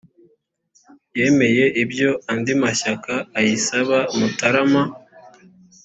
yemeye 1.19 1.65
ibyo 1.83 2.09
andi 2.31 2.53
mashyaka 2.61 3.13
ayisaba 3.39 3.97
mutarama 4.17 4.83